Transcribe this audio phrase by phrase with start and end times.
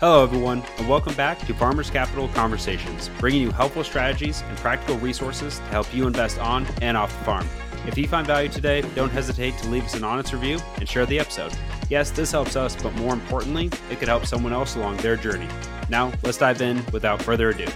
[0.00, 4.96] Hello, everyone, and welcome back to Farmers Capital Conversations, bringing you helpful strategies and practical
[4.96, 7.46] resources to help you invest on and off the farm.
[7.86, 11.04] If you find value today, don't hesitate to leave us an honest review and share
[11.04, 11.52] the episode.
[11.90, 15.48] Yes, this helps us, but more importantly, it could help someone else along their journey.
[15.90, 17.66] Now, let's dive in without further ado.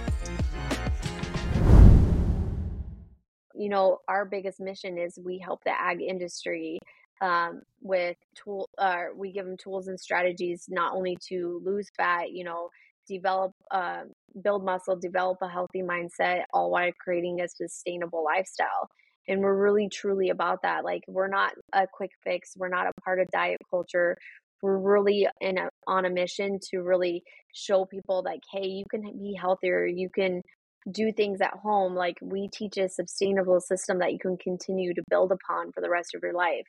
[3.53, 6.79] You know, our biggest mission is we help the ag industry
[7.21, 12.31] um, with tool uh, we give them tools and strategies not only to lose fat
[12.31, 12.69] you know
[13.07, 14.01] develop uh,
[14.43, 18.89] build muscle develop a healthy mindset all while creating a sustainable lifestyle.
[19.27, 23.01] And we're really truly about that like we're not a quick fix we're not a
[23.01, 24.17] part of diet culture
[24.61, 29.01] we're really in a, on a mission to really show people like hey you can
[29.01, 30.43] be healthier you can
[30.91, 35.01] do things at home like we teach a sustainable system that you can continue to
[35.09, 36.65] build upon for the rest of your life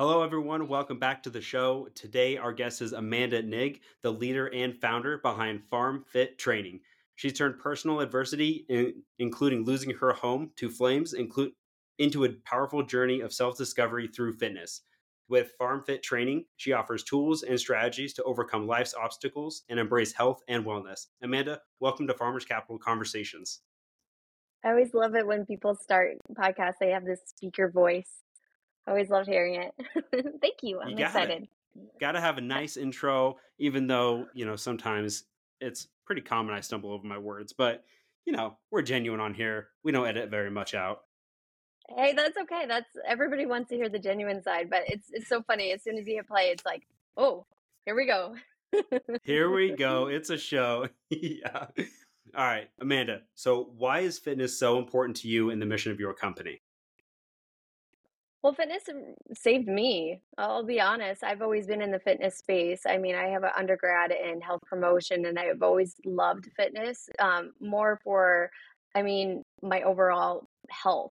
[0.00, 0.66] Hello, everyone.
[0.66, 1.86] Welcome back to the show.
[1.94, 6.80] Today, our guest is Amanda Nigg, the leader and founder behind Farm Fit Training.
[7.16, 11.14] She's turned personal adversity, in, including losing her home to flames,
[11.98, 14.80] into a powerful journey of self discovery through fitness.
[15.28, 20.14] With Farm Fit Training, she offers tools and strategies to overcome life's obstacles and embrace
[20.14, 21.08] health and wellness.
[21.20, 23.60] Amanda, welcome to Farmers Capital Conversations.
[24.64, 28.22] I always love it when people start podcasts, they have this speaker voice.
[28.90, 29.72] Always loved hearing it.
[30.40, 30.80] Thank you.
[30.80, 31.46] I'm you excited.
[32.00, 35.24] Got to have a nice intro, even though, you know, sometimes
[35.60, 37.84] it's pretty common I stumble over my words, but,
[38.24, 39.68] you know, we're genuine on here.
[39.84, 41.02] We don't edit very much out.
[41.96, 42.64] Hey, that's okay.
[42.66, 45.72] That's everybody wants to hear the genuine side, but it's it's so funny.
[45.72, 46.82] As soon as you hit play, it's like,
[47.16, 47.46] oh,
[47.84, 48.34] here we go.
[49.24, 50.06] here we go.
[50.06, 50.86] It's a show.
[51.10, 51.66] yeah.
[52.36, 53.22] All right, Amanda.
[53.34, 56.60] So, why is fitness so important to you in the mission of your company?
[58.42, 58.84] Well, fitness
[59.34, 60.22] saved me.
[60.38, 61.22] I'll be honest.
[61.22, 62.82] I've always been in the fitness space.
[62.86, 67.52] I mean, I have an undergrad in health promotion and I've always loved fitness um,
[67.60, 68.50] more for,
[68.94, 71.12] I mean, my overall health.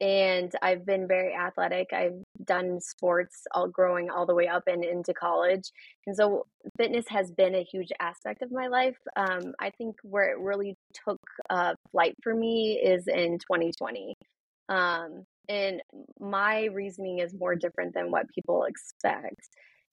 [0.00, 1.92] And I've been very athletic.
[1.92, 5.70] I've done sports all growing all the way up and into college.
[6.06, 6.46] And so
[6.76, 8.98] fitness has been a huge aspect of my life.
[9.16, 14.16] Um, I think where it really took uh, flight for me is in 2020.
[14.68, 15.82] Um, and
[16.20, 19.48] my reasoning is more different than what people expect.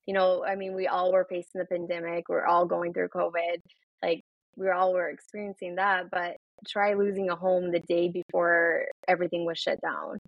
[0.05, 3.61] You know, I mean, we all were facing the pandemic, we're all going through COVID.
[4.01, 4.21] Like,
[4.55, 6.37] we all were experiencing that, but
[6.67, 10.19] try losing a home the day before everything was shut down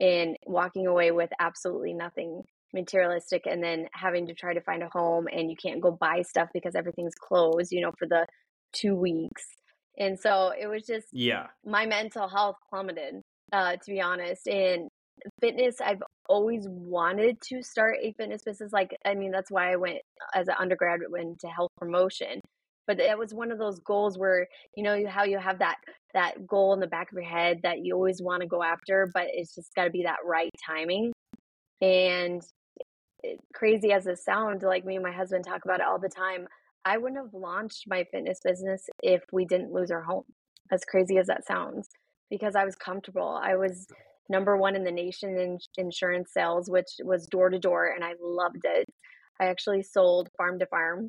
[0.00, 2.42] and walking away with absolutely nothing
[2.72, 6.22] materialistic and then having to try to find a home and you can't go buy
[6.22, 8.26] stuff because everything's closed, you know, for the
[8.72, 9.44] two weeks.
[9.96, 13.22] And so it was just, yeah, my mental health plummeted
[13.54, 14.48] uh, to be honest.
[14.48, 14.88] And
[15.40, 18.72] fitness, I've always wanted to start a fitness business.
[18.72, 19.98] Like, I mean, that's why I went
[20.34, 22.40] as an undergrad went to health promotion.
[22.86, 25.76] But it was one of those goals where you know how you have that
[26.12, 29.10] that goal in the back of your head that you always want to go after,
[29.14, 31.12] but it's just got to be that right timing.
[31.80, 32.42] And
[33.54, 36.46] crazy as it sounds, like me and my husband talk about it all the time.
[36.84, 40.24] I wouldn't have launched my fitness business if we didn't lose our home.
[40.70, 41.88] As crazy as that sounds
[42.30, 43.40] because I was comfortable.
[43.42, 43.86] I was
[44.28, 48.12] number one in the nation in insurance sales, which was door to door, and I
[48.20, 48.86] loved it.
[49.40, 51.08] I actually sold farm to farm,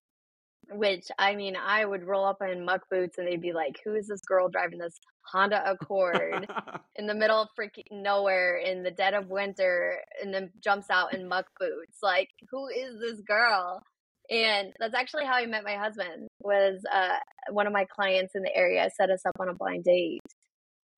[0.71, 3.95] which I mean, I would roll up in muck boots and they'd be like, Who
[3.95, 4.99] is this girl driving this
[5.31, 6.47] Honda Accord
[6.95, 11.13] in the middle of freaking nowhere in the dead of winter and then jumps out
[11.13, 11.99] in muck boots?
[12.01, 13.81] Like, who is this girl?
[14.29, 16.27] And that's actually how I met my husband.
[16.41, 17.17] Was uh,
[17.51, 20.21] one of my clients in the area set us up on a blind date,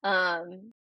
[0.02, 0.72] um,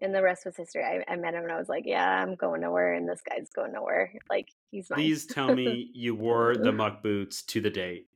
[0.00, 0.84] and the rest was history.
[0.84, 3.50] I, I met him and I was like, yeah, I'm going nowhere, and this guy's
[3.54, 4.12] going nowhere.
[4.30, 4.98] Like he's mine.
[4.98, 8.06] Please tell me you wore the muck boots to the date.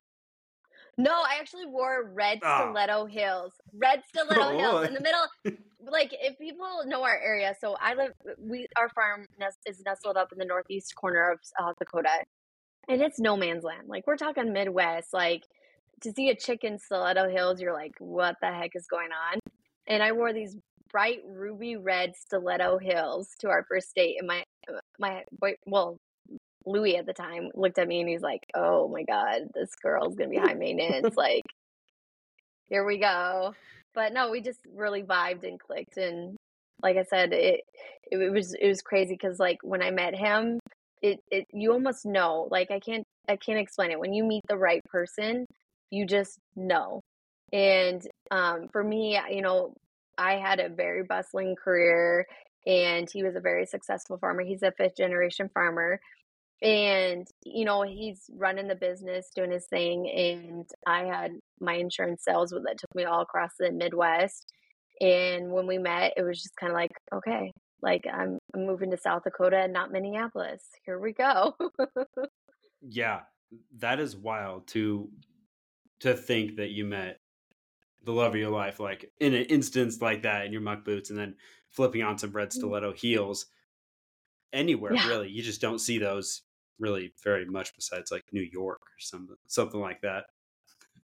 [0.97, 2.67] No, I actually wore red ah.
[2.67, 3.53] stiletto heels.
[3.75, 4.57] Red stiletto oh.
[4.57, 5.57] heels in the middle.
[5.85, 8.11] Like if people know our area, so I live.
[8.39, 12.23] We our farm nest is nestled up in the northeast corner of South Dakota,
[12.87, 13.89] and it's no man's land.
[13.89, 15.11] Like we're talking Midwest.
[15.11, 15.43] Like
[15.99, 19.39] to see a chicken stiletto heels, you're like, what the heck is going on?
[19.87, 20.55] And I wore these
[20.91, 24.17] bright ruby red stiletto heels to our first date.
[24.19, 25.97] And my uh, my boy, well,
[26.65, 30.15] Louis at the time looked at me and he's like, "Oh my god, this girl's
[30.15, 31.43] gonna be high maintenance." like,
[32.69, 33.53] here we go.
[33.93, 36.37] But no, we just really vibed and clicked, and
[36.81, 37.61] like I said, it
[38.03, 40.59] it, it was it was crazy because like when I met him,
[41.01, 42.47] it it you almost know.
[42.49, 43.99] Like I can't I can't explain it.
[43.99, 45.45] When you meet the right person,
[45.91, 47.01] you just know
[47.53, 48.01] and
[48.31, 49.73] um, for me, you know,
[50.17, 52.25] I had a very bustling career
[52.65, 54.43] and he was a very successful farmer.
[54.43, 55.99] He's a fifth generation farmer.
[56.63, 62.23] and you know he's running the business doing his thing and i had my insurance
[62.23, 64.53] sales that took me all across the midwest
[65.01, 67.51] and when we met it was just kind of like okay
[67.81, 71.53] like I'm, I'm moving to south dakota and not minneapolis here we go
[72.81, 73.21] yeah
[73.79, 75.09] that is wild to
[75.99, 77.17] to think that you met
[78.03, 81.09] the love of your life like in an instance like that in your muck boots
[81.09, 81.35] and then
[81.69, 82.53] flipping on some red mm.
[82.53, 83.47] stiletto heels
[84.51, 85.07] anywhere yeah.
[85.07, 86.41] really you just don't see those
[86.79, 90.25] really very much besides like New York or something something like that.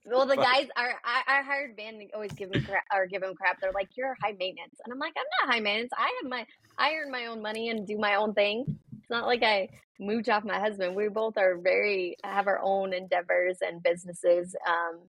[0.06, 3.36] Well, the guys are I, I hired band always give me crap or give them
[3.36, 3.60] crap.
[3.60, 5.92] They're like, "You're high maintenance," and I'm like, "I'm not high maintenance.
[5.98, 6.46] I have my
[6.78, 8.80] I earn my own money and do my own thing.
[8.98, 9.70] It's not like I
[10.00, 10.96] mooch off my husband.
[10.96, 15.00] We both are very have our own endeavors and businesses, um,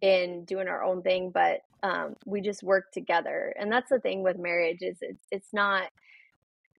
[0.00, 3.54] in doing our own thing, but um, we just work together.
[3.58, 5.84] And that's the thing with marriage is it's it's not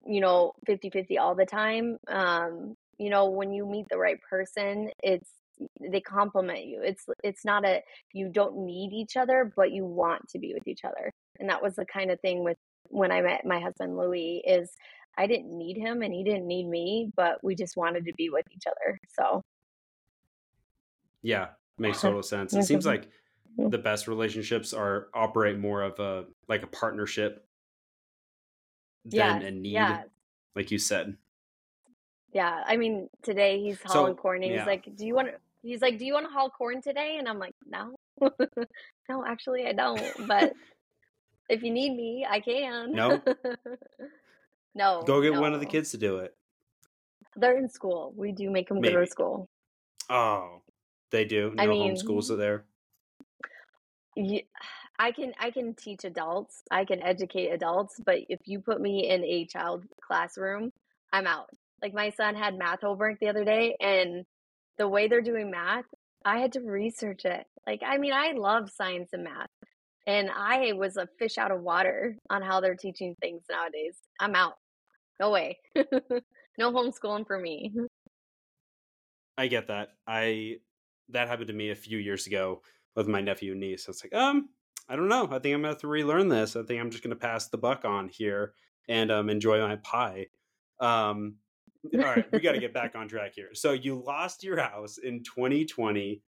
[0.06, 1.98] you know 50-50 all the time.
[2.08, 5.30] Um you know when you meet the right person it's
[5.80, 6.80] they complement you.
[6.82, 7.82] It's it's not a
[8.12, 11.12] you don't need each other but you want to be with each other.
[11.38, 12.56] And that was the kind of thing with
[12.90, 14.70] when i met my husband louis is
[15.16, 18.30] i didn't need him and he didn't need me but we just wanted to be
[18.30, 19.42] with each other so.
[21.22, 21.48] Yeah
[21.80, 23.08] makes total sense it seems like
[23.56, 27.46] the best relationships are operate more of a like a partnership
[29.04, 30.02] than yeah, a need yeah.
[30.54, 31.16] like you said
[32.32, 34.58] yeah, I mean, today he's hauling so, corn, and yeah.
[34.58, 37.16] he's like, "Do you want?" to He's like, "Do you want to haul corn today?"
[37.18, 37.96] And I'm like, "No,
[39.08, 40.02] no, actually, I don't.
[40.26, 40.52] But
[41.48, 43.20] if you need me, I can." No,
[44.74, 45.02] no.
[45.06, 45.40] Go get no.
[45.40, 46.34] one of the kids to do it.
[47.36, 48.14] They're in school.
[48.16, 48.94] We do make them Maybe.
[48.94, 49.48] go to school.
[50.08, 50.62] Oh,
[51.10, 51.52] they do.
[51.54, 52.64] No I mean, homeschools are there.
[54.16, 54.42] Yeah,
[54.98, 56.62] I can I can teach adults.
[56.70, 60.72] I can educate adults, but if you put me in a child classroom,
[61.12, 61.50] I'm out.
[61.82, 64.24] Like my son had math homework the other day, and
[64.78, 65.86] the way they're doing math,
[66.24, 67.46] I had to research it.
[67.66, 69.48] Like, I mean, I love science and math,
[70.06, 73.96] and I was a fish out of water on how they're teaching things nowadays.
[74.18, 74.54] I'm out.
[75.18, 75.58] No way.
[75.74, 77.72] no homeschooling for me.
[79.38, 79.90] I get that.
[80.06, 80.56] I
[81.12, 82.62] that happened to me a few years ago
[82.96, 83.88] with my nephew and niece.
[83.88, 84.48] It's like, um,
[84.88, 85.24] I don't know.
[85.30, 86.56] I think I'm gonna have to relearn this.
[86.56, 88.54] I think I'm just gonna pass the buck on here
[88.88, 90.26] and um enjoy my pie.
[90.80, 91.36] Um,
[91.94, 93.50] all right, we got to get back on track here.
[93.54, 96.22] So you lost your house in 2020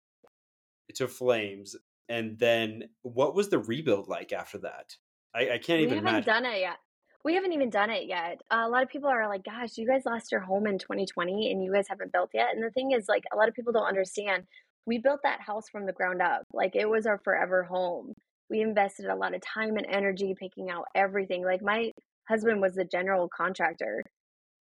[0.96, 1.76] to flames,
[2.08, 4.96] and then what was the rebuild like after that?
[5.36, 5.90] I, I can't we even.
[5.90, 6.44] We haven't imagine.
[6.44, 6.78] done it yet.
[7.24, 8.42] We haven't even done it yet.
[8.50, 11.52] Uh, a lot of people are like, "Gosh, you guys lost your home in 2020,
[11.52, 13.74] and you guys haven't built yet." And the thing is, like, a lot of people
[13.74, 14.44] don't understand.
[14.86, 16.44] We built that house from the ground up.
[16.54, 18.14] Like it was our forever home.
[18.50, 21.44] We invested a lot of time and energy picking out everything.
[21.44, 21.92] Like my
[22.28, 24.04] husband was the general contractor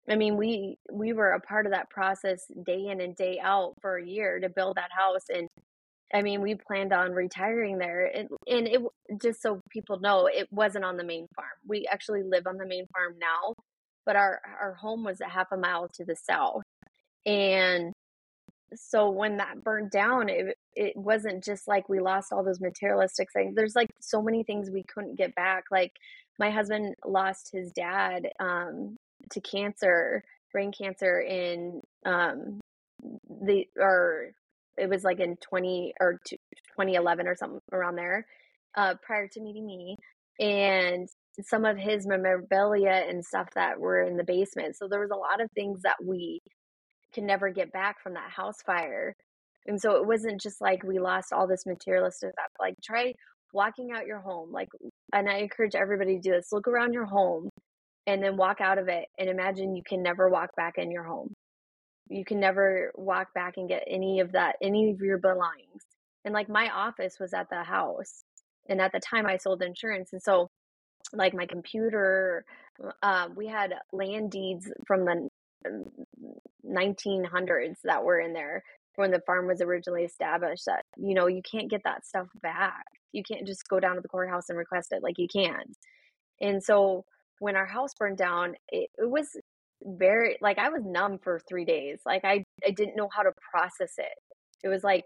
[0.08, 3.74] I mean, we we were a part of that process day in and day out
[3.80, 5.48] for a year to build that house, and
[6.12, 8.80] I mean, we planned on retiring there, and, and it
[9.22, 11.48] just so people know, it wasn't on the main farm.
[11.66, 13.54] We actually live on the main farm now,
[14.06, 16.62] but our our home was a half a mile to the south,
[17.26, 17.92] and
[18.76, 23.28] so when that burned down, it it wasn't just like we lost all those materialistic
[23.32, 23.54] things.
[23.54, 25.92] There's like so many things we couldn't get back, like
[26.38, 28.96] my husband lost his dad um,
[29.30, 30.24] to cancer,
[30.54, 32.60] brain cancer in um
[33.42, 34.30] the or
[34.78, 38.26] it was like in 20 or 2011 or something around there
[38.76, 39.96] uh prior to meeting me
[40.40, 41.08] and
[41.42, 45.16] some of his memorabilia and stuff that were in the basement so there was a
[45.16, 46.40] lot of things that we
[47.14, 49.14] can never get back from that house fire
[49.66, 53.12] and so it wasn't just like we lost all this materialistic stuff like try
[53.52, 54.68] walking out your home like
[55.12, 57.48] and i encourage everybody to do this look around your home
[58.06, 61.04] and then walk out of it and imagine you can never walk back in your
[61.04, 61.32] home.
[62.08, 65.82] You can never walk back and get any of that, any of your belongings.
[66.24, 68.24] And like my office was at the house.
[68.68, 70.10] And at the time I sold insurance.
[70.12, 70.48] And so,
[71.12, 72.44] like my computer,
[73.02, 75.28] uh, we had land deeds from the
[76.74, 78.62] 1900s that were in there
[78.96, 82.84] when the farm was originally established that you know you can't get that stuff back
[83.12, 85.62] you can't just go down to the courthouse and request it like you can
[86.40, 87.04] and so
[87.38, 89.28] when our house burned down, it, it was
[89.82, 92.00] very like I was numb for three days.
[92.06, 94.18] Like I I didn't know how to process it.
[94.62, 95.04] It was like,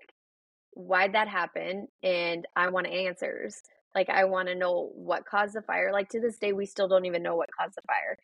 [0.72, 1.88] why'd that happen?
[2.02, 3.60] And I want answers.
[3.94, 5.92] Like I want to know what caused the fire.
[5.92, 8.16] Like to this day, we still don't even know what caused the fire.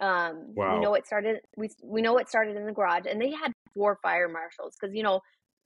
[0.00, 0.74] Um, wow.
[0.74, 1.40] we know it started.
[1.56, 4.94] We we know it started in the garage, and they had four fire marshals because
[4.94, 5.20] you know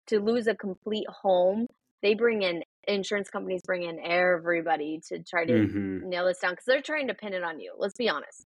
[0.09, 1.67] to lose a complete home,
[2.03, 6.09] they bring in insurance companies bring in everybody to try to mm-hmm.
[6.09, 7.73] nail this down because they're trying to pin it on you.
[7.79, 8.45] Let's be honest.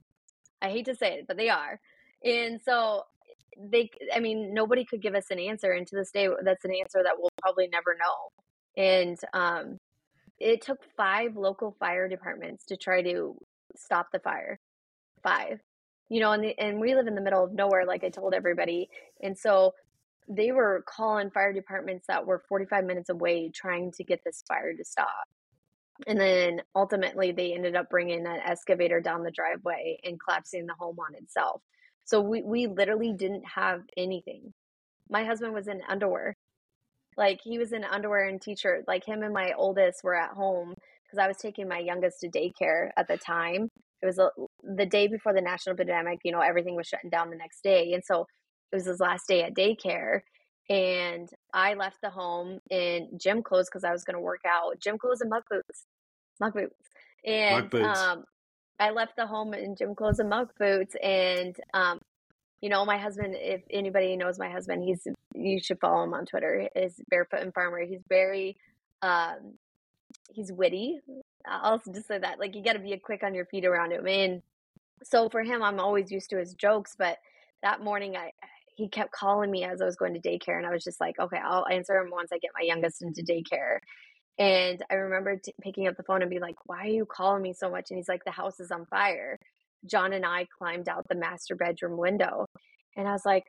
[0.62, 1.80] I hate to say it, but they are.
[2.24, 3.04] And so
[3.58, 6.72] they i mean nobody could give us an answer and to this day that's an
[6.80, 9.78] answer that we'll probably never know and um
[10.40, 13.36] it took five local fire departments to try to
[13.76, 14.60] stop the fire
[15.24, 15.60] five
[16.12, 18.34] you know and the, and we live in the middle of nowhere like i told
[18.34, 18.90] everybody.
[19.24, 19.74] And so
[20.28, 24.74] they were calling fire departments that were 45 minutes away trying to get this fire
[24.74, 25.08] to stop.
[26.06, 30.74] And then ultimately they ended up bringing an excavator down the driveway and collapsing the
[30.78, 31.62] home on itself.
[32.04, 34.54] So we, we literally didn't have anything.
[35.10, 36.36] My husband was in underwear.
[37.16, 38.86] Like he was in underwear and t-shirt.
[38.86, 42.30] Like him and my oldest were at home because i was taking my youngest to
[42.30, 43.70] daycare at the time
[44.02, 44.30] it was a,
[44.64, 47.94] the day before the national pandemic you know everything was shutting down the next day
[47.94, 48.26] and so
[48.72, 50.22] it was his last day at daycare
[50.70, 54.80] and i left the home in gym clothes because i was going to work out
[54.80, 55.86] gym clothes and muck boots
[56.40, 56.76] muck boots
[57.26, 58.00] and boots.
[58.00, 58.24] um
[58.80, 62.00] i left the home in gym clothes and muck boots and um
[62.62, 66.26] you know my husband if anybody knows my husband he's you should follow him on
[66.26, 68.56] twitter is barefoot and farmer he's very
[69.02, 69.56] um
[70.30, 71.00] he's witty
[71.48, 74.08] i'll just say that like you got to be quick on your feet around him
[74.08, 74.42] and
[75.04, 77.18] so for him i'm always used to his jokes but
[77.62, 78.32] that morning i
[78.76, 81.18] he kept calling me as i was going to daycare and i was just like
[81.20, 83.80] okay i'll answer him once i get my youngest into daycare
[84.40, 87.42] and i remember t- picking up the phone and be like why are you calling
[87.42, 89.38] me so much and he's like the house is on fire
[89.86, 92.46] john and i climbed out the master bedroom window
[92.98, 93.46] and I was like,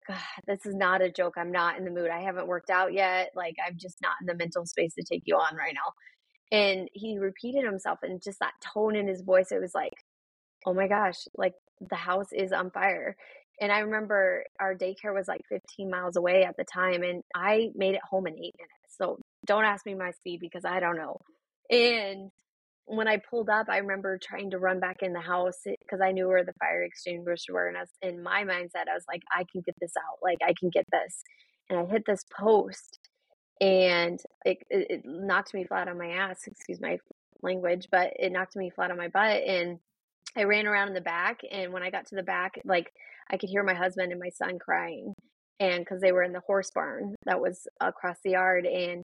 [0.47, 1.35] this is not a joke.
[1.37, 2.11] I'm not in the mood.
[2.11, 3.31] I haven't worked out yet.
[3.35, 5.93] Like, I'm just not in the mental space to take you on right now.
[6.53, 9.95] And he repeated himself and just that tone in his voice, it was like,
[10.67, 13.17] oh my gosh, like the house is on fire.
[13.61, 17.71] And I remember our daycare was like 15 miles away at the time, and I
[17.75, 18.97] made it home in eight minutes.
[18.99, 21.19] So don't ask me my speed because I don't know.
[21.71, 22.31] And
[22.87, 26.13] when I pulled up, I remember trying to run back in the house because I
[26.13, 27.69] knew where the fire extinguishers were.
[27.69, 30.19] And I was, in my mindset, I was like, I can get this out.
[30.23, 31.23] Like, I can get this.
[31.71, 32.99] And I hit this post
[33.61, 36.99] and it, it, it knocked me flat on my ass, excuse my
[37.43, 39.43] language, but it knocked me flat on my butt.
[39.43, 39.79] And
[40.37, 41.41] I ran around in the back.
[41.51, 42.93] And when I got to the back, like,
[43.31, 45.15] I could hear my husband and my son crying.
[45.61, 48.67] And because they were in the horse barn that was across the yard.
[48.67, 49.05] And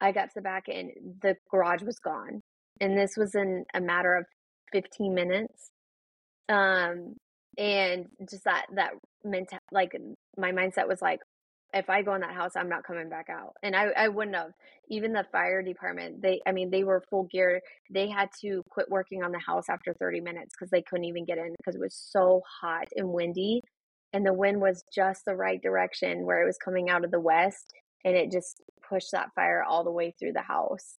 [0.00, 0.90] I got to the back and
[1.22, 2.42] the garage was gone
[2.80, 4.26] and this was in a matter of
[4.72, 5.70] 15 minutes
[6.48, 7.14] um
[7.56, 8.92] and just that that
[9.24, 9.92] mental like
[10.36, 11.20] my mindset was like
[11.74, 13.54] if i go in that house i'm not coming back out.
[13.62, 14.52] And i i wouldn't have.
[14.90, 17.60] Even the fire department they i mean they were full gear.
[17.90, 21.24] They had to quit working on the house after 30 minutes because they couldn't even
[21.24, 23.60] get in because it was so hot and windy.
[24.12, 27.20] And the wind was just the right direction where it was coming out of the
[27.20, 27.72] west
[28.04, 30.98] and it just pushed that fire all the way through the house.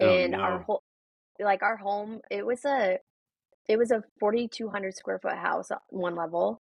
[0.00, 0.38] Oh, and no.
[0.38, 0.82] our whole
[1.40, 2.98] like our home it was a
[3.68, 6.60] it was a 4200 square foot house on one level.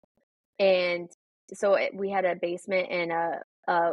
[0.58, 1.08] And
[1.54, 3.92] so it, we had a basement and a, a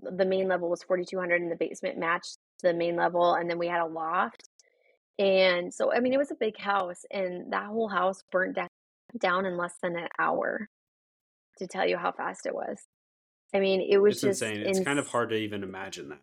[0.00, 3.66] the main level was 4200 and the basement matched the main level and then we
[3.66, 4.48] had a loft.
[5.18, 8.68] And so i mean it was a big house and that whole house burnt down,
[9.18, 10.68] down in less than an hour
[11.58, 12.78] to tell you how fast it was.
[13.52, 14.66] I mean it was it's just insane.
[14.66, 16.20] It's ins- kind of hard to even imagine that.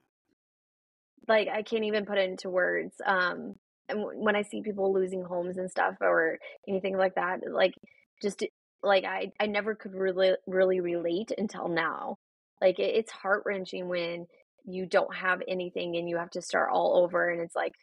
[1.28, 3.56] Like i can't even put it into words um
[3.90, 7.74] and when I see people losing homes and stuff or anything like that, like
[8.22, 8.44] just
[8.84, 12.16] like I I never could really really relate until now.
[12.62, 14.28] Like it, it's heart wrenching when
[14.66, 17.74] you don't have anything and you have to start all over, and it's like,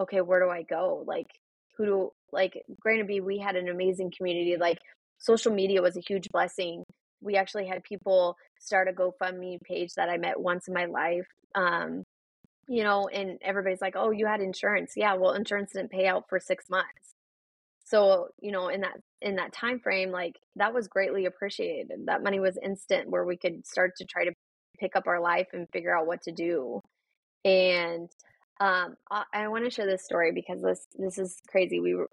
[0.00, 1.04] okay, where do I go?
[1.06, 1.28] Like
[1.76, 2.62] who do like?
[2.80, 4.56] Granted, be we had an amazing community.
[4.58, 4.78] Like
[5.18, 6.84] social media was a huge blessing.
[7.20, 11.26] We actually had people start a GoFundMe page that I met once in my life.
[11.54, 12.04] Um,
[12.68, 16.24] you know, and everybody's like, "Oh, you had insurance." Yeah, well, insurance didn't pay out
[16.28, 17.14] for 6 months.
[17.84, 21.90] So, you know, in that in that time frame, like that was greatly appreciated.
[22.06, 24.32] That money was instant where we could start to try to
[24.78, 26.80] pick up our life and figure out what to do.
[27.44, 28.10] And
[28.60, 31.80] um I, I want to share this story because this this is crazy.
[31.80, 32.08] We were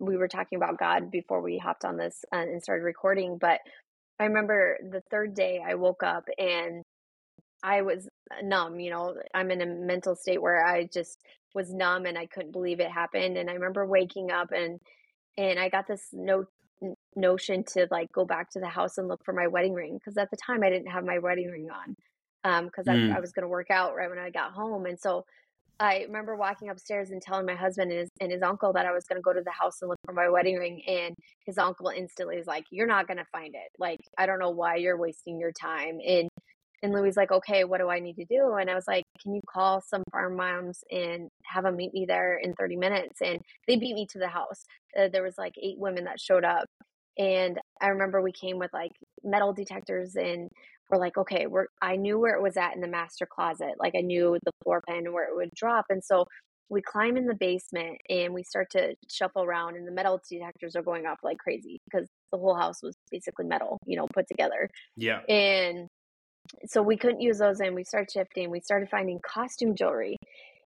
[0.00, 3.60] we were talking about God before we hopped on this uh, and started recording, but
[4.18, 6.84] I remember the third day I woke up and
[7.62, 8.08] I was
[8.42, 11.18] numb, you know, I'm in a mental state where I just
[11.54, 13.36] was numb and I couldn't believe it happened.
[13.36, 14.80] And I remember waking up and
[15.36, 16.44] and I got this no
[17.14, 20.16] notion to like go back to the house and look for my wedding ring because
[20.16, 21.96] at the time I didn't have my wedding ring on
[22.44, 23.12] um because mm.
[23.12, 25.24] I, I was going to work out right when I got home and so
[25.82, 28.92] I remember walking upstairs and telling my husband and his, and his uncle that I
[28.92, 30.80] was going to go to the house and look for my wedding ring.
[30.86, 33.72] And his uncle instantly was like, You're not going to find it.
[33.80, 35.98] Like, I don't know why you're wasting your time.
[36.06, 36.28] And
[36.82, 38.54] and Louis like, okay, what do I need to do?
[38.54, 42.06] And I was like, can you call some farm moms and have them meet me
[42.06, 43.20] there in 30 minutes?
[43.22, 44.64] And they beat me to the house.
[44.98, 46.66] Uh, there was like eight women that showed up
[47.18, 50.48] And I remember we came with like metal detectors and
[50.90, 53.74] we're like, okay, we're I knew where it was at in the master closet.
[53.78, 55.86] Like I knew the floor pan where it would drop.
[55.90, 56.26] And so
[56.68, 60.74] we climb in the basement and we start to shuffle around and the metal detectors
[60.74, 64.26] are going off like crazy because the whole house was basically metal, you know, put
[64.26, 64.70] together.
[64.96, 65.20] Yeah.
[65.28, 65.88] And
[66.66, 68.50] so we couldn't use those and we started shifting.
[68.50, 70.16] We started finding costume jewelry.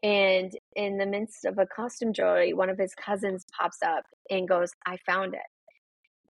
[0.02, 4.48] And in the midst of a costume jewelry, one of his cousins pops up and
[4.48, 5.40] goes, I found it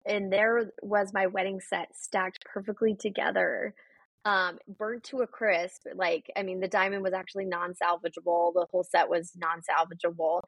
[0.07, 3.73] and there was my wedding set stacked perfectly together
[4.25, 8.83] um burnt to a crisp like i mean the diamond was actually non-salvageable the whole
[8.83, 10.41] set was non-salvageable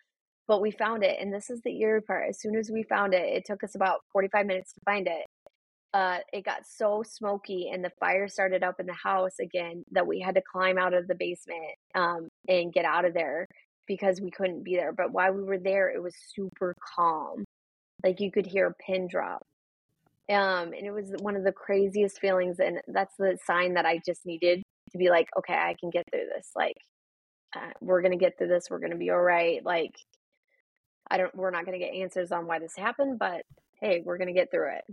[0.47, 3.13] but we found it and this is the eerie part as soon as we found
[3.13, 5.25] it it took us about 45 minutes to find it
[5.93, 10.05] uh, it got so smoky and the fire started up in the house again that
[10.05, 13.47] we had to climb out of the basement um, and get out of there
[13.87, 14.93] because we couldn't be there.
[14.93, 17.43] But while we were there, it was super calm.
[18.03, 19.41] Like you could hear a pin drop.
[20.29, 22.59] Um, and it was one of the craziest feelings.
[22.59, 26.05] And that's the sign that I just needed to be like, okay, I can get
[26.11, 26.51] through this.
[26.55, 26.77] Like,
[27.55, 28.67] uh, we're going to get through this.
[28.69, 29.65] We're going to be all right.
[29.65, 29.95] Like,
[31.09, 33.41] I don't, we're not going to get answers on why this happened, but
[33.81, 34.83] hey, we're going to get through it.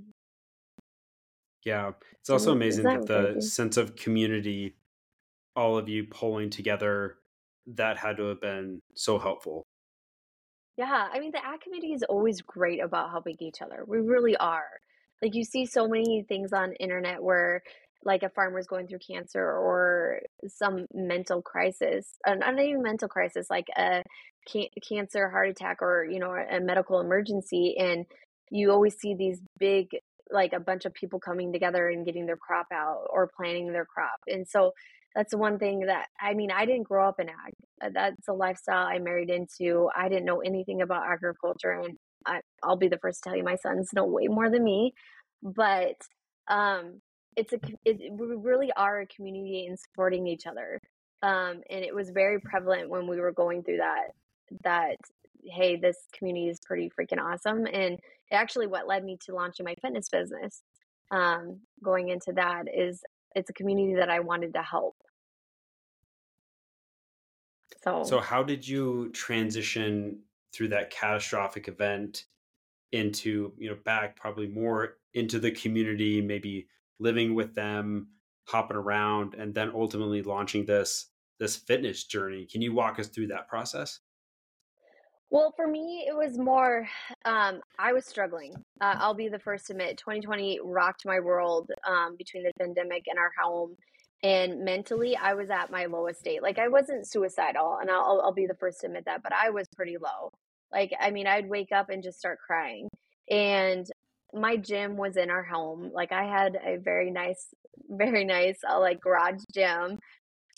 [1.66, 1.90] Yeah.
[2.20, 4.76] It's also amazing that, that the sense of community,
[5.56, 7.16] all of you pulling together,
[7.66, 9.64] that had to have been so helpful.
[10.76, 13.84] Yeah, I mean, the ag community is always great about helping each other.
[13.84, 14.68] We really are.
[15.20, 17.62] Like you see so many things on internet where
[18.04, 23.48] like a farmer's going through cancer or some mental crisis, uh, not even mental crisis,
[23.50, 24.04] like a
[24.46, 28.06] can- cancer, heart attack, or you know, a medical emergency, and
[28.50, 29.88] you always see these big
[30.30, 33.84] like a bunch of people coming together and getting their crop out or planting their
[33.86, 34.18] crop.
[34.26, 34.72] And so
[35.16, 37.52] that's one thing that I mean, I didn't grow up in ag.
[37.82, 39.88] Uh, that's a lifestyle I married into.
[39.96, 43.42] I didn't know anything about agriculture, and I, will be the first to tell you,
[43.42, 44.92] my sons know way more than me.
[45.42, 45.96] But
[46.48, 47.00] um,
[47.34, 50.80] it's a it, we really are a community in supporting each other,
[51.22, 54.08] um, and it was very prevalent when we were going through that.
[54.64, 54.96] That
[55.50, 57.98] hey, this community is pretty freaking awesome, and
[58.32, 60.62] actually what led me to launching my fitness business.
[61.10, 63.02] Um, going into that is
[63.36, 64.96] it's a community that I wanted to help.
[67.84, 70.20] So, so how did you transition
[70.52, 72.24] through that catastrophic event
[72.92, 76.66] into, you know, back probably more into the community, maybe
[76.98, 78.08] living with them,
[78.48, 82.46] hopping around, and then ultimately launching this this fitness journey?
[82.50, 84.00] Can you walk us through that process?
[85.30, 86.88] Well, for me, it was more,
[87.24, 88.54] um, I was struggling.
[88.80, 93.04] Uh, I'll be the first to admit, 2020 rocked my world um, between the pandemic
[93.08, 93.74] and our home.
[94.22, 96.42] And mentally, I was at my lowest state.
[96.42, 99.50] Like, I wasn't suicidal, and I'll, I'll be the first to admit that, but I
[99.50, 100.30] was pretty low.
[100.72, 102.88] Like, I mean, I'd wake up and just start crying.
[103.28, 103.86] And
[104.32, 105.90] my gym was in our home.
[105.92, 107.48] Like, I had a very nice,
[107.90, 109.98] very nice, uh, like, garage gym.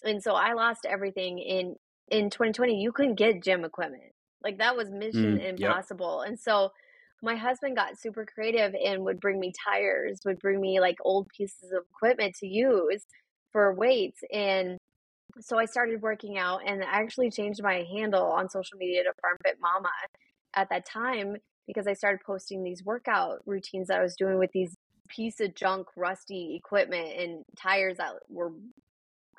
[0.04, 1.74] And so I lost everything in
[2.10, 2.80] in 2020.
[2.80, 6.22] You couldn't get gym equipment like that was mission mm, impossible.
[6.22, 6.28] Yep.
[6.28, 6.70] And so
[7.22, 11.28] my husband got super creative and would bring me tires, would bring me like old
[11.36, 13.04] pieces of equipment to use
[13.50, 14.20] for weights.
[14.32, 14.78] And
[15.40, 19.12] so I started working out and I actually changed my handle on social media to
[19.20, 19.90] Farm Fit Mama
[20.54, 24.50] at that time because I started posting these workout routines that I was doing with
[24.52, 24.74] these
[25.08, 28.52] piece of junk rusty equipment and tires that were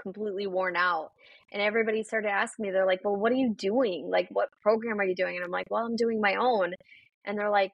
[0.01, 1.11] completely worn out.
[1.51, 4.09] And everybody started asking me, they're like, well, what are you doing?
[4.09, 5.35] Like, what program are you doing?
[5.35, 6.73] And I'm like, well, I'm doing my own.
[7.25, 7.71] And they're like,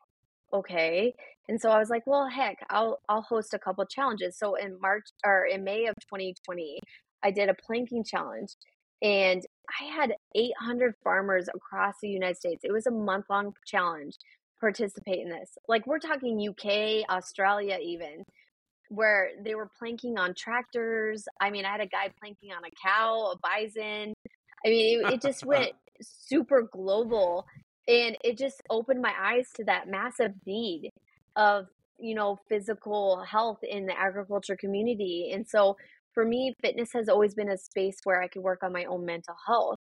[0.53, 1.13] okay.
[1.47, 4.37] And so I was like, well, heck, I'll, I'll host a couple challenges.
[4.37, 6.79] So in March or in May of 2020,
[7.23, 8.49] I did a planking challenge
[9.01, 9.43] and
[9.81, 12.61] I had 800 farmers across the United States.
[12.63, 14.15] It was a month long challenge
[14.59, 15.57] participate in this.
[15.67, 18.23] Like we're talking UK, Australia even
[18.89, 21.25] where they were planking on tractors.
[21.39, 24.13] I mean, I had a guy planking on a cow, a bison.
[24.65, 25.71] I mean, it, it just went
[26.01, 27.45] super global
[27.87, 30.89] and it just opened my eyes to that massive need
[31.35, 31.67] of,
[31.99, 35.31] you know, physical health in the agriculture community.
[35.33, 35.77] And so
[36.13, 39.05] for me, fitness has always been a space where I could work on my own
[39.05, 39.77] mental health.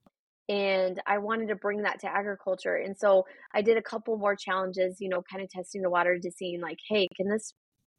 [0.48, 2.76] And I wanted to bring that to agriculture.
[2.76, 6.18] And so I did a couple more challenges, you know, kind of testing the water
[6.18, 7.54] to seeing like, hey, can this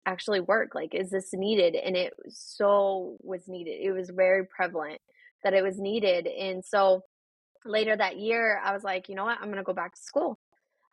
[0.06, 0.74] actually work?
[0.74, 1.74] Like, is this needed?
[1.74, 3.80] And it so was needed.
[3.80, 5.00] It was very prevalent
[5.44, 6.26] that it was needed.
[6.26, 7.02] And so
[7.64, 9.38] later that year, I was like, you know what?
[9.38, 10.38] I'm going to go back to school.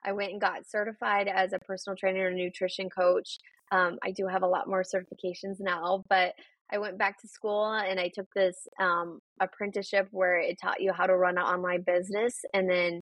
[0.05, 3.37] I went and got certified as a personal trainer and nutrition coach.
[3.71, 6.33] Um, I do have a lot more certifications now, but
[6.71, 10.93] I went back to school and I took this um, apprenticeship where it taught you
[10.93, 12.33] how to run an online business.
[12.53, 13.01] And then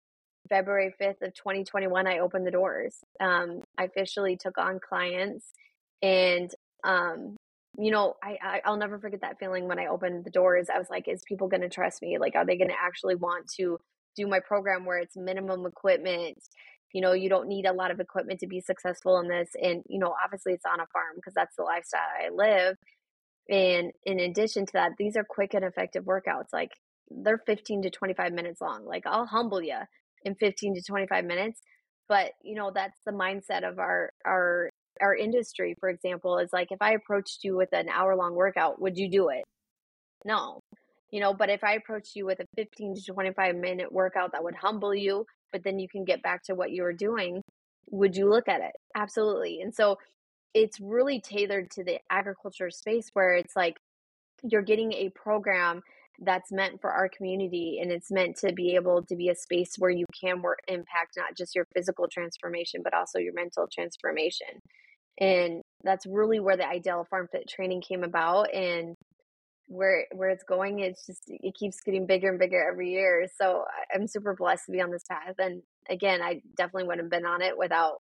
[0.50, 2.98] February 5th of 2021, I opened the doors.
[3.20, 5.52] Um, I officially took on clients
[6.01, 6.51] and,
[6.84, 7.36] um,
[7.77, 10.67] you know, I, I I'll never forget that feeling when I opened the doors.
[10.73, 12.17] I was like, is people going to trust me?
[12.19, 13.77] Like, are they going to actually want to
[14.15, 16.38] do my program where it's minimum equipment?
[16.93, 19.49] You know, you don't need a lot of equipment to be successful in this.
[19.62, 22.77] And, you know, obviously it's on a farm because that's the lifestyle I live.
[23.49, 26.53] And in addition to that, these are quick and effective workouts.
[26.53, 26.71] Like
[27.10, 28.86] they're 15 to 25 minutes long.
[28.86, 29.77] Like I'll humble you
[30.23, 31.62] in 15 to 25 minutes.
[32.08, 34.69] But, you know, that's the mindset of our, our,
[35.01, 38.81] our industry, for example, is like if I approached you with an hour long workout,
[38.81, 39.43] would you do it?
[40.23, 40.60] No.
[41.12, 44.43] You know, but if I approached you with a 15 to 25 minute workout that
[44.43, 47.41] would humble you, but then you can get back to what you were doing,
[47.91, 48.73] would you look at it?
[48.95, 49.62] Absolutely.
[49.62, 49.97] And so
[50.53, 53.77] it's really tailored to the agriculture space where it's like
[54.43, 55.81] you're getting a program
[56.21, 59.75] that's meant for our community and it's meant to be able to be a space
[59.77, 64.47] where you can work impact not just your physical transformation but also your mental transformation
[65.19, 68.95] and that's really where the ideal farm fit training came about and
[69.67, 73.63] where where it's going it's just it keeps getting bigger and bigger every year so
[73.93, 77.25] i'm super blessed to be on this path and again i definitely wouldn't have been
[77.25, 78.01] on it without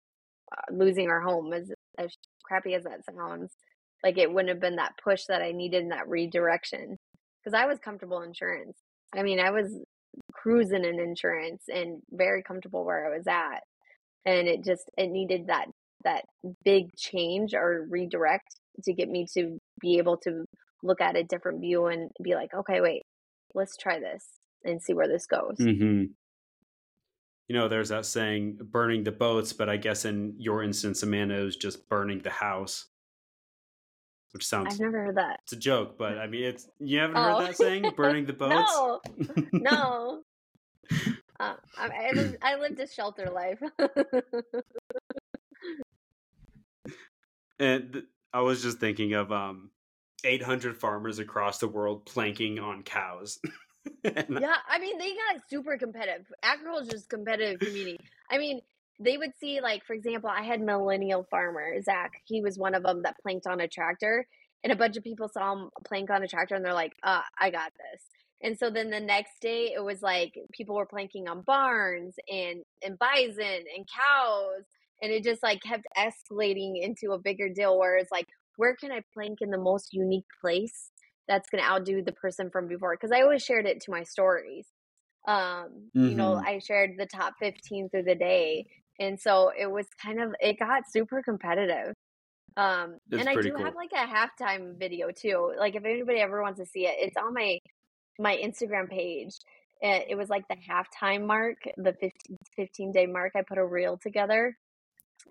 [0.53, 2.13] uh, losing our home as as
[2.45, 3.53] crappy as that sounds
[4.03, 6.97] like it wouldn't have been that push that i needed in that redirection
[7.43, 8.77] because i was comfortable insurance.
[9.15, 9.79] I mean i was
[10.33, 13.63] cruising in insurance and very comfortable where i was at
[14.27, 15.67] and it just it needed that
[16.05, 16.25] that
[16.65, 20.45] big change or redirect to get me to be able to
[20.83, 23.03] look at a different view and be like, okay, wait,
[23.55, 24.27] let's try this
[24.65, 25.57] and see where this goes.
[25.59, 26.05] Mm-hmm.
[27.49, 31.43] You know, there's that saying, burning the boats, but I guess in your instance, Amanda
[31.43, 32.87] was just burning the house.
[34.33, 34.75] Which sounds.
[34.75, 35.41] I've never heard that.
[35.43, 37.23] It's a joke, but I mean, it's you haven't oh.
[37.23, 38.73] heard that saying, burning the boats.
[39.53, 40.23] no, no.
[41.41, 43.61] Uh, I, I, lived, I lived a shelter life.
[47.63, 49.71] and I was just thinking of um,
[50.25, 53.39] 800 farmers across the world planking on cows.
[54.05, 56.27] yeah, I mean, they got super competitive.
[56.43, 58.01] Agriculture is competitive community.
[58.31, 58.61] I mean,
[58.99, 62.13] they would see, like, for example, I had millennial farmer, Zach.
[62.25, 64.27] He was one of them that planked on a tractor.
[64.65, 67.23] And a bunch of people saw him plank on a tractor and they're like, uh,
[67.41, 68.03] I got this.
[68.43, 72.63] And so then the next day it was like people were planking on barns and,
[72.85, 74.65] and bison and cows.
[75.03, 78.93] And it just like kept escalating into a bigger deal where it's like, where can
[78.93, 80.91] I plank in the most unique place
[81.27, 82.95] that's going to outdo the person from before?
[82.95, 84.67] Because I always shared it to my stories.
[85.27, 85.37] Um,
[85.97, 86.07] mm-hmm.
[86.07, 86.47] You know, mm-hmm.
[86.47, 88.67] I shared the top 15 through the day.
[89.01, 91.95] And so it was kind of, it got super competitive.
[92.57, 93.65] Um, and I do cool.
[93.65, 95.53] have like a halftime video too.
[95.59, 97.59] Like if anybody ever wants to see it, it's on my,
[98.21, 99.33] my Instagram page.
[99.85, 103.33] It was like the halftime mark, the 15, 15 day mark.
[103.35, 104.57] I put a reel together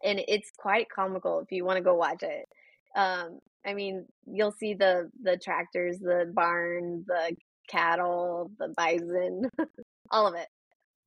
[0.03, 2.47] and it's quite comical if you want to go watch it.
[2.95, 7.35] Um, I mean, you'll see the the tractors, the barn, the
[7.67, 9.49] cattle, the bison,
[10.11, 10.47] all of it.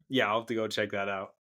[0.08, 1.34] Yeah, I'll have to go check that out.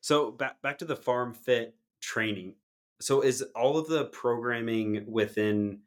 [0.00, 2.54] So back back to the farm fit training.
[3.00, 5.80] So is all of the programming within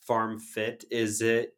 [0.00, 1.54] farm fit is it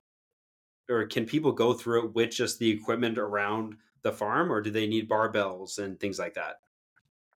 [0.89, 4.71] or can people go through it with just the equipment around the farm or do
[4.71, 6.57] they need barbells and things like that?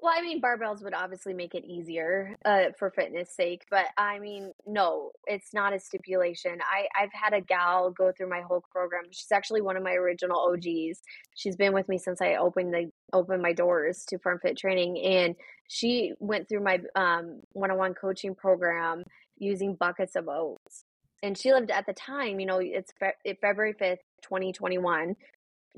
[0.05, 4.19] Well, I mean, barbells would obviously make it easier uh, for fitness sake, but I
[4.19, 6.59] mean, no, it's not a stipulation.
[6.61, 9.05] I I've had a gal go through my whole program.
[9.12, 11.01] She's actually one of my original OGs.
[11.35, 14.99] She's been with me since I opened the opened my doors to Farm Fit Training,
[14.99, 15.37] and
[15.69, 19.05] she went through my um, one-on-one coaching program
[19.38, 20.85] using buckets of oats.
[21.23, 25.17] And she lived at the time, you know, it's fe- February fifth, twenty twenty one.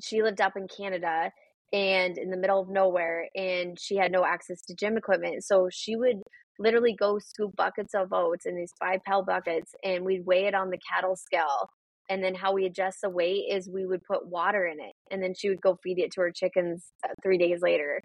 [0.03, 1.31] She lived up in Canada
[1.73, 5.45] and in the middle of nowhere and she had no access to gym equipment.
[5.45, 6.23] So she would
[6.59, 10.55] literally go scoop buckets of oats in these five pound buckets and we'd weigh it
[10.55, 11.69] on the cattle scale.
[12.09, 15.23] And then how we adjust the weight is we would put water in it and
[15.23, 18.01] then she would go feed it to her chickens uh, three days later.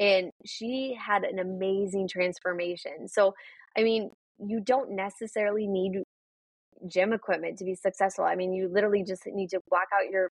[0.00, 3.08] And she had an amazing transformation.
[3.08, 3.34] So
[3.76, 6.02] i mean you don't necessarily need
[6.88, 8.24] gym equipment to be successful.
[8.24, 10.30] I mean you literally just need to walk out your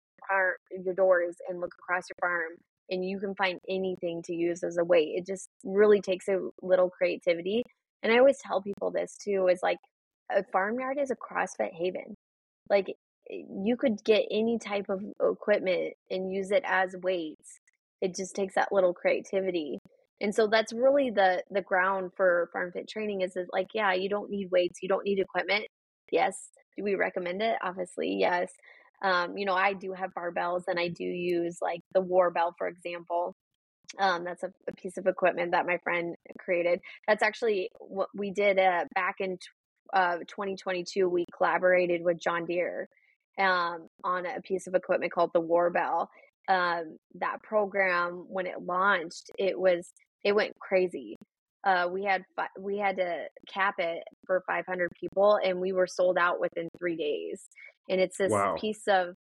[0.85, 2.53] your doors and look across your farm
[2.91, 5.13] and you can find anything to use as a weight.
[5.15, 7.63] It just really takes a little creativity.
[8.03, 9.79] And I always tell people this too is like
[10.31, 12.15] a farmyard is a CrossFit haven.
[12.69, 12.89] Like
[13.31, 17.61] eh, you could get any type of equipment and use it as weights.
[18.01, 19.79] It just takes that little creativity.
[20.21, 23.93] And so that's really the the ground for farm fit training is, is like yeah,
[23.93, 25.67] you don't need weights, you don't need equipment.
[26.11, 26.37] Yes.
[26.77, 27.57] Do we recommend it?
[27.63, 28.53] Obviously, yes.
[29.03, 32.55] Um, you know, I do have barbells and I do use like the war bell,
[32.59, 33.35] for example.
[33.99, 36.81] Um, that's a, a, piece of equipment that my friend created.
[37.09, 39.37] That's actually what we did uh, back in
[39.93, 41.09] uh, 2022.
[41.09, 42.89] We collaborated with John Deere
[43.39, 46.07] um, on a piece of equipment called the Warbell.
[46.49, 49.89] Um, that program, when it launched, it was
[50.25, 51.17] it went crazy.
[51.65, 55.87] Uh, we had fi- we had to cap it for 500 people, and we were
[55.87, 57.43] sold out within three days.
[57.89, 58.57] And it's this wow.
[58.59, 59.15] piece of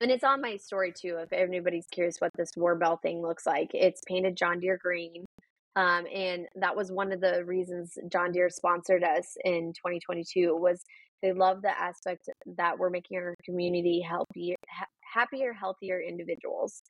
[0.00, 3.46] and it's on my story too if anybody's curious what this war bell thing looks
[3.46, 5.24] like it's painted john deere green
[5.76, 10.82] um, and that was one of the reasons john deere sponsored us in 2022 was
[11.22, 14.56] they love the aspect that we're making our community healthier
[15.00, 16.82] happier healthier individuals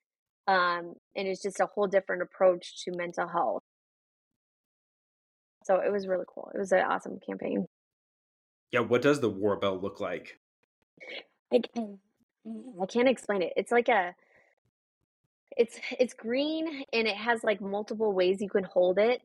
[0.47, 3.63] um, and it's just a whole different approach to mental health
[5.69, 7.67] so it was really cool it was an awesome campaign
[8.73, 10.41] yeah what does the Warbell look like
[11.53, 11.71] like
[12.81, 13.53] I can't explain it.
[13.57, 14.15] It's like a
[15.57, 19.23] it's it's green and it has like multiple ways you can hold it.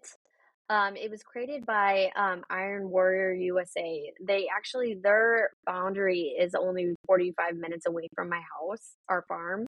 [0.69, 4.11] Um, it was created by um, Iron Warrior USA.
[4.25, 9.67] They actually their boundary is only 45 minutes away from my house, our farm.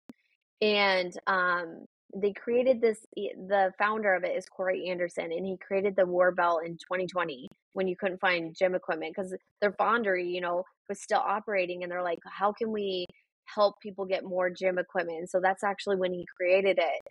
[0.61, 5.95] And um, they created this the founder of it is Corey Anderson and he created
[5.95, 10.41] the war Warbell in 2020 when you couldn't find gym equipment because their foundry, you
[10.41, 13.05] know, was still operating and they're like, how can we
[13.53, 15.19] help people get more gym equipment.
[15.19, 17.01] And so that's actually when he created it.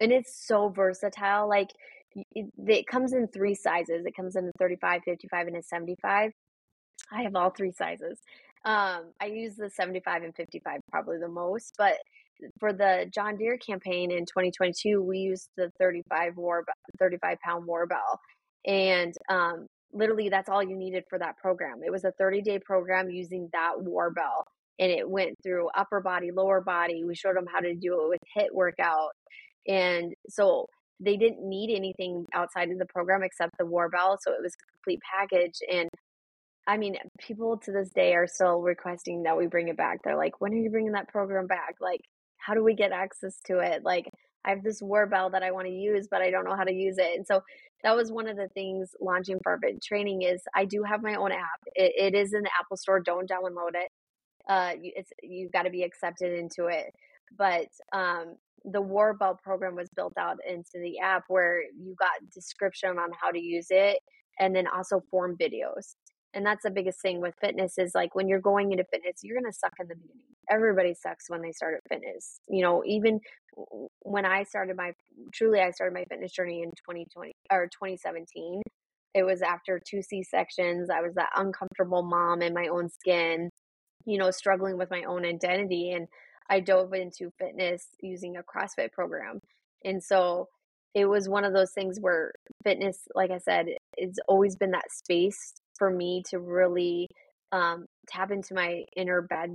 [0.00, 1.48] And it's so versatile.
[1.48, 1.70] Like
[2.14, 4.04] it, it comes in three sizes.
[4.06, 6.30] It comes in a 35, 55, and a 75.
[7.12, 8.18] I have all three sizes.
[8.64, 11.94] Um, I use the 75 and 55 probably the most, but
[12.58, 16.64] for the John Deere campaign in 2022, we used the 35 war
[16.98, 18.20] 35 pound war bell,
[18.66, 21.80] and um, literally that's all you needed for that program.
[21.84, 24.44] It was a 30 day program using that war bell,
[24.78, 27.04] and it went through upper body, lower body.
[27.04, 29.10] We showed them how to do it with HIIT workout.
[29.68, 30.66] And so
[31.00, 34.18] they didn't need anything outside of the program except the war bell.
[34.20, 35.58] So it was a complete package.
[35.70, 35.88] And
[36.66, 39.98] I mean, people to this day are still requesting that we bring it back.
[40.02, 41.74] They're like, when are you bringing that program back?
[41.80, 42.00] Like,
[42.44, 43.82] how do we get access to it?
[43.84, 44.10] Like,
[44.44, 46.72] I have this Warbell that I want to use, but I don't know how to
[46.72, 47.16] use it.
[47.16, 47.42] And so
[47.82, 51.32] that was one of the things launching Farmfit Training is I do have my own
[51.32, 51.60] app.
[51.74, 53.00] It, it is in the Apple Store.
[53.00, 53.90] Don't download it
[54.48, 56.92] uh, it's you've got to be accepted into it.
[57.38, 62.98] But um, the Warbell program was built out into the app where you got description
[62.98, 63.98] on how to use it,
[64.38, 65.94] and then also form videos.
[66.34, 69.40] And that's the biggest thing with fitness is like when you're going into fitness, you're
[69.40, 70.24] gonna suck in the beginning.
[70.50, 72.40] Everybody sucks when they start at fitness.
[72.48, 73.20] You know, even
[74.00, 74.92] when I started my
[75.32, 78.62] truly, I started my fitness journey in 2020 or 2017.
[79.14, 80.88] It was after two C sections.
[80.90, 83.50] I was that uncomfortable mom in my own skin
[84.06, 85.92] you know, struggling with my own identity.
[85.92, 86.08] And
[86.48, 89.40] I dove into fitness using a CrossFit program.
[89.84, 90.48] And so
[90.94, 92.32] it was one of those things where
[92.64, 97.06] fitness, like I said, it's always been that space for me to really
[97.52, 99.54] um, tap into my inner bad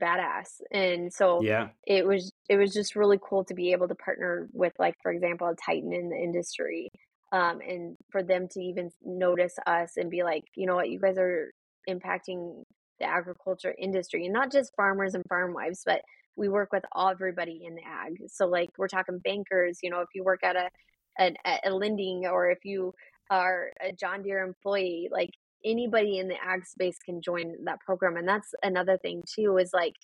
[0.00, 3.94] badass and so yeah it was it was just really cool to be able to
[3.94, 6.90] partner with like for example a titan in the industry
[7.32, 11.00] um, and for them to even notice us and be like you know what you
[11.00, 11.50] guys are
[11.88, 12.64] impacting
[12.98, 16.02] the agriculture industry and not just farmers and farm wives, but
[16.36, 18.18] we work with all everybody in the ag.
[18.28, 20.68] So like we're talking bankers, you know, if you work at a
[21.16, 22.92] an, a lending or if you
[23.30, 25.30] are a John Deere employee, like
[25.64, 28.16] anybody in the ag space can join that program.
[28.16, 29.94] And that's another thing too, is like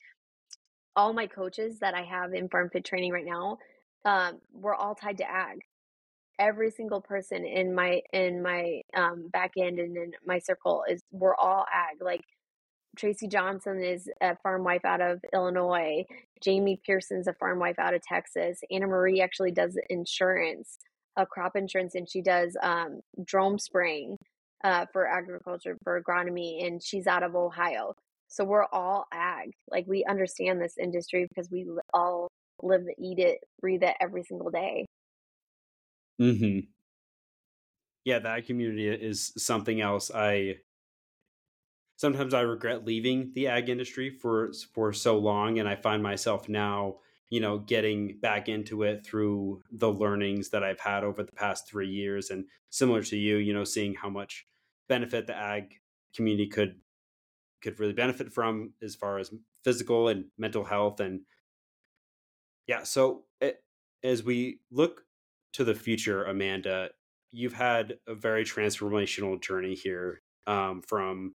[0.96, 3.59] all my coaches that I have in farm fit training right now,
[4.05, 5.59] um, we're all tied to ag.
[6.38, 11.03] Every single person in my in my um, back end and in my circle is
[11.12, 11.99] we're all ag.
[12.01, 12.23] Like
[12.96, 16.05] Tracy Johnson is a farm wife out of Illinois.
[16.42, 18.61] Jamie Pearson's a farm wife out of Texas.
[18.70, 20.79] Anna Marie actually does insurance,
[21.16, 24.16] a crop insurance, and she does um, drone spraying
[24.64, 27.94] uh, for agriculture, for agronomy, and she's out of Ohio.
[28.29, 29.51] So we're all ag.
[29.70, 32.29] Like we understand this industry because we all
[32.62, 34.87] live, eat it, breathe it every single day.
[36.18, 36.61] Hmm.
[38.05, 40.11] Yeah, that community is something else.
[40.14, 40.57] I
[41.96, 46.49] sometimes I regret leaving the ag industry for for so long, and I find myself
[46.49, 46.96] now,
[47.31, 51.68] you know, getting back into it through the learnings that I've had over the past
[51.68, 54.46] three years, and similar to you, you know, seeing how much
[54.90, 55.81] benefit the ag
[56.14, 56.74] community could
[57.62, 59.33] could really benefit from as far as
[59.64, 61.20] physical and mental health, and
[62.66, 62.83] yeah.
[62.83, 63.62] So it,
[64.03, 65.03] as we look
[65.55, 66.90] to the future, Amanda,
[67.31, 71.35] you've had a very transformational journey here um, from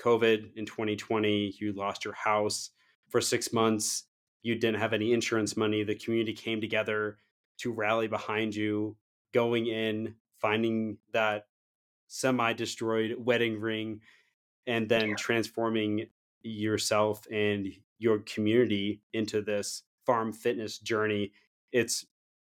[0.00, 2.70] COVID in 2020, you lost your house
[3.08, 4.04] for six months,
[4.42, 5.84] you didn't have any insurance money.
[5.84, 7.18] The community came together
[7.58, 8.96] to rally behind you,
[9.32, 11.44] going in, finding that
[12.12, 14.00] semi destroyed wedding ring,
[14.66, 15.14] and then yeah.
[15.16, 16.06] transforming
[16.42, 21.32] yourself and your community into this farm fitness journey.
[21.72, 22.06] It's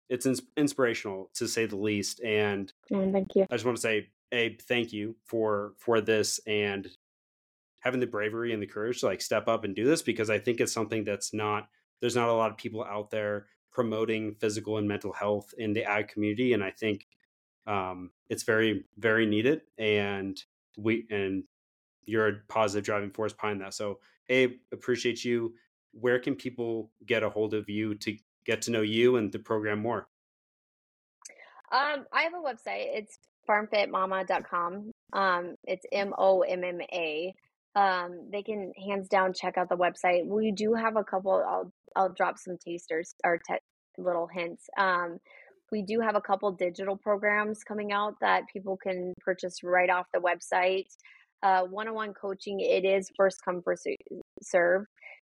[0.09, 2.21] it's ins- inspirational to say the least.
[2.21, 3.47] And oh, thank you.
[3.49, 6.89] I just want to say, Abe, thank you for for this and
[7.79, 10.39] having the bravery and the courage to like step up and do this because I
[10.39, 11.69] think it's something that's not
[12.01, 15.85] there's not a lot of people out there promoting physical and mental health in the
[15.85, 17.07] ag community, and I think
[17.67, 19.61] um, it's very very needed.
[19.77, 20.41] And
[20.77, 21.43] we and
[22.05, 23.73] you're a positive driving force behind that.
[23.73, 23.99] So,
[24.29, 25.53] Abe, appreciate you.
[25.91, 29.39] Where can people get a hold of you to get to know you and the
[29.39, 30.07] program more?
[31.71, 32.95] Um, I have a website.
[32.95, 33.17] It's
[33.49, 34.91] farmfitmomma.com.
[35.13, 37.33] Um, it's M O M M A.
[37.75, 40.25] Um, they can hands down check out the website.
[40.25, 41.31] We do have a couple.
[41.31, 43.55] I'll I'll drop some tasters or te-
[43.97, 44.69] little hints.
[44.77, 45.19] Um,
[45.73, 50.05] we do have a couple digital programs coming out that people can purchase right off
[50.13, 50.85] the website.
[51.41, 53.87] Uh, one-on-one coaching, it is first come first
[54.43, 54.85] serve.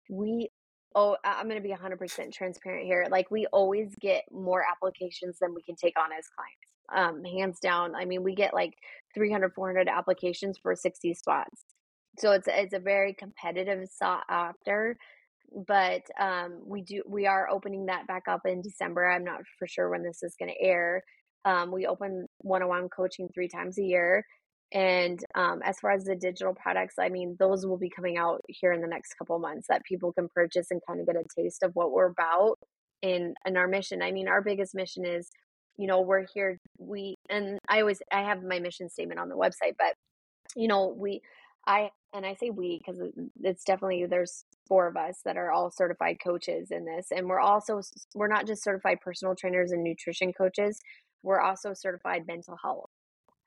[0.09, 0.47] We
[0.95, 3.05] oh i'm going to be 100% transparent here.
[3.11, 6.69] Like we always get more applications than we can take on as clients.
[6.95, 7.93] Um, hands down.
[7.93, 8.73] I mean we get like
[9.15, 11.65] 300 400 applications for 60 spots.
[12.19, 14.97] So it's it's a very competitive sought after
[15.67, 19.67] but um, we do we are opening that back up in december i'm not for
[19.67, 21.03] sure when this is going to air
[21.45, 24.25] um, we open one-on-one coaching three times a year
[24.73, 28.41] and um, as far as the digital products, I mean, those will be coming out
[28.49, 31.23] here in the next couple months that people can purchase and kind of get a
[31.35, 32.57] taste of what we're about
[33.01, 34.01] in in our mission.
[34.01, 35.29] I mean, our biggest mission is,
[35.77, 36.59] you know, we're here.
[36.77, 39.93] We and I always I have my mission statement on the website, but
[40.55, 41.21] you know, we
[41.65, 43.01] I and I say we because
[43.43, 47.39] it's definitely there's four of us that are all certified coaches in this, and we're
[47.39, 47.81] also
[48.15, 50.79] we're not just certified personal trainers and nutrition coaches.
[51.23, 52.89] We're also certified mental health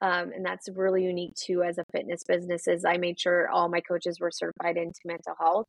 [0.03, 3.69] um, and that's really unique too as a fitness business is i made sure all
[3.69, 5.67] my coaches were certified into mental health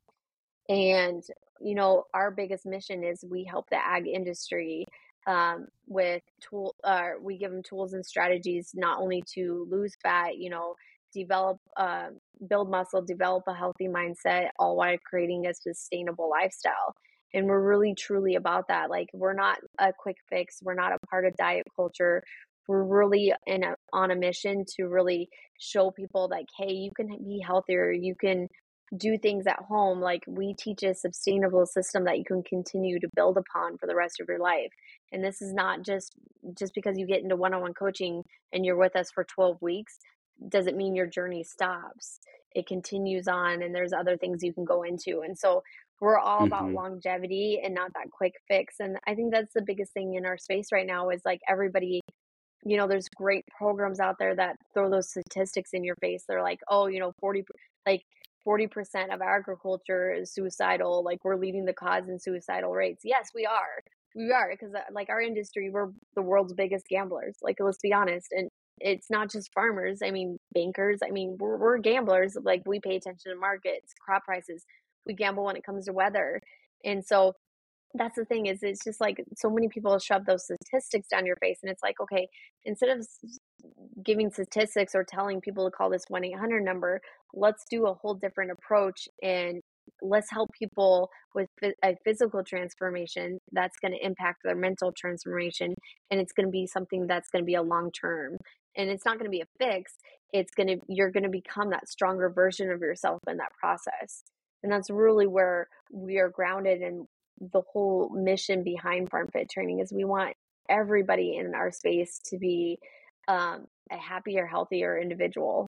[0.69, 1.23] and
[1.61, 4.85] you know our biggest mission is we help the ag industry
[5.27, 10.37] um, with tool uh, we give them tools and strategies not only to lose fat
[10.37, 10.75] you know
[11.13, 12.07] develop uh,
[12.49, 16.95] build muscle develop a healthy mindset all while creating a sustainable lifestyle.
[17.33, 18.89] And we're really truly about that.
[18.89, 20.57] Like we're not a quick fix.
[20.61, 22.23] We're not a part of diet culture.
[22.67, 27.07] We're really in a, on a mission to really show people like hey you can
[27.07, 27.91] be healthier.
[27.91, 28.47] You can
[28.97, 30.01] do things at home.
[30.01, 33.95] Like we teach a sustainable system that you can continue to build upon for the
[33.95, 34.71] rest of your life.
[35.11, 36.13] And this is not just
[36.57, 39.97] just because you get into one-on-one coaching and you're with us for 12 weeks
[40.49, 42.19] doesn't mean your journey stops
[42.53, 45.63] it continues on and there's other things you can go into and so
[45.99, 46.47] we're all mm-hmm.
[46.47, 50.25] about longevity and not that quick fix and i think that's the biggest thing in
[50.25, 52.01] our space right now is like everybody
[52.63, 56.23] you know, there's great programs out there that throw those statistics in your face.
[56.27, 57.43] They're like, oh, you know, 40,
[57.85, 58.03] like
[58.47, 61.03] 40% of agriculture is suicidal.
[61.03, 63.01] Like we're leading the cause in suicidal rates.
[63.03, 63.83] Yes, we are.
[64.15, 67.37] We are because uh, like our industry, we're the world's biggest gamblers.
[67.41, 68.27] Like let's be honest.
[68.31, 68.49] And
[68.83, 69.99] it's not just farmers.
[70.03, 70.99] I mean, bankers.
[71.05, 72.35] I mean, we're, we're gamblers.
[72.41, 74.65] Like we pay attention to markets, crop prices.
[75.05, 76.41] We gamble when it comes to weather.
[76.83, 77.33] And so
[77.95, 81.35] that's the thing is it's just like so many people shove those statistics down your
[81.37, 82.27] face and it's like okay
[82.63, 83.05] instead of
[84.03, 87.01] giving statistics or telling people to call this 1-800 number
[87.33, 89.61] let's do a whole different approach and
[90.01, 91.49] let's help people with
[91.83, 95.73] a physical transformation that's going to impact their mental transformation
[96.09, 98.37] and it's going to be something that's going to be a long term
[98.75, 99.93] and it's not going to be a fix
[100.33, 104.23] it's going to you're going to become that stronger version of yourself in that process
[104.63, 107.07] and that's really where we are grounded and
[107.53, 110.35] the whole mission behind farm fit training is we want
[110.69, 112.77] everybody in our space to be
[113.27, 115.67] um, a happier healthier individual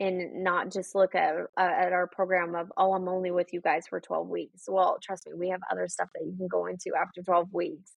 [0.00, 3.86] and not just look at at our program of oh i'm only with you guys
[3.88, 4.64] for 12 weeks.
[4.68, 7.92] Well trust me we have other stuff that you can go into after 12 weeks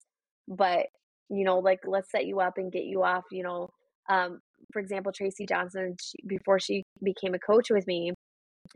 [0.47, 0.87] but
[1.29, 3.69] you know like let's set you up and get you off you know
[4.11, 4.39] um,
[4.73, 8.11] for example tracy johnson she, before she became a coach with me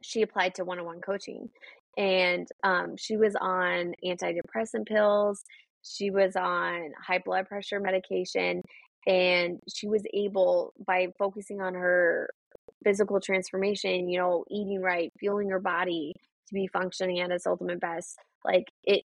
[0.01, 1.47] she applied to one-on-one coaching.
[1.97, 5.43] And um, she was on antidepressant pills
[5.85, 8.61] she was on high blood pressure medication
[9.07, 12.29] and she was able by focusing on her
[12.83, 16.13] physical transformation you know eating right fueling her body
[16.47, 19.03] to be functioning at its ultimate best like it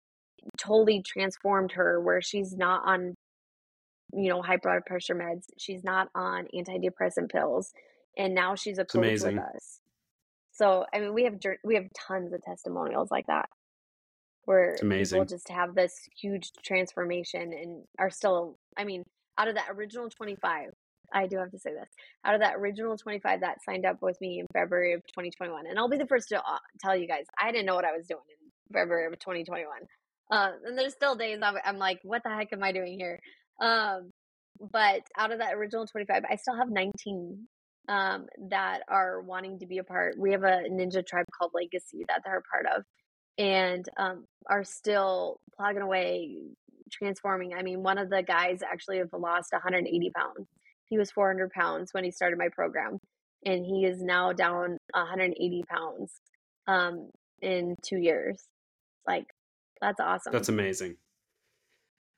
[0.57, 3.13] totally transformed her where she's not on
[4.13, 7.73] you know high blood pressure meds she's not on antidepressant pills
[8.17, 9.79] and now she's a coach with us
[10.59, 13.47] so I mean, we have we have tons of testimonials like that.
[14.43, 15.15] where it's amazing.
[15.15, 19.03] people just have this huge transformation and are still, I mean,
[19.37, 20.71] out of that original 25,
[21.13, 21.87] I do have to say this.
[22.25, 25.79] Out of that original 25 that signed up with me in February of 2021, and
[25.79, 28.05] I'll be the first to uh, tell you guys, I didn't know what I was
[28.05, 29.65] doing in February of 2021.
[30.29, 33.17] Uh, and there's still days I'm, I'm, like, what the heck am I doing here?
[33.61, 34.11] Um,
[34.71, 37.47] but out of that original 25, I still have 19
[37.87, 40.15] um, that are wanting to be a part.
[40.17, 42.83] We have a ninja tribe called Legacy that they're a part of
[43.39, 46.35] and um, are still plugging away,
[46.91, 47.53] transforming.
[47.53, 50.47] I mean, one of the guys actually have lost 180 pounds.
[50.85, 52.97] He was 400 pounds when he started my program,
[53.45, 56.13] and he is now down 180 pounds
[56.67, 57.09] um,
[57.41, 58.43] in two years.
[59.07, 59.27] Like,
[59.79, 60.33] that's awesome.
[60.33, 60.97] That's amazing.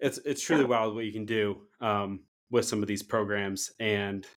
[0.02, 4.28] It's it's truly wild what you can do um, with some of these programs, and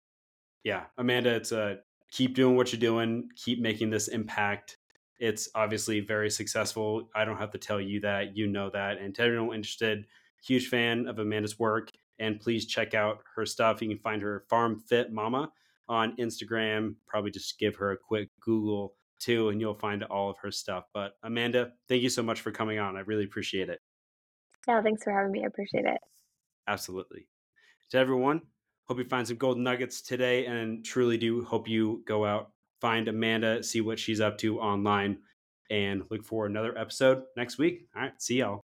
[0.63, 1.79] yeah, Amanda, it's a
[2.11, 4.79] keep doing what you're doing, keep making this impact.
[5.19, 7.09] It's obviously very successful.
[7.15, 8.37] I don't have to tell you that.
[8.37, 8.99] You know that.
[8.99, 10.07] And to everyone interested,
[10.45, 11.91] huge fan of Amanda's work.
[12.21, 13.83] And please check out her stuff.
[13.83, 15.51] You can find her Farm Fit Momma
[15.89, 16.95] on Instagram.
[17.09, 20.85] Probably just give her a quick Google too, and you'll find all of her stuff.
[20.95, 22.97] But Amanda, thank you so much for coming on.
[22.97, 23.81] I really appreciate it.
[24.67, 25.45] Yeah, thanks for having me.
[25.45, 25.99] I appreciate it.
[26.67, 27.27] Absolutely.
[27.91, 28.43] To everyone,
[28.89, 32.51] hope you find some gold nuggets today and truly do hope you go out
[32.85, 35.17] find Amanda, see what she's up to online,
[35.71, 37.87] and look for another episode next week.
[37.97, 38.64] All right, see y'all.